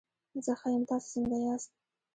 زه 0.45 0.53
ښه 0.59 0.67
یم، 0.73 0.83
تاسو 0.89 1.07
څنګه 1.13 1.37
ياست؟ 1.45 1.71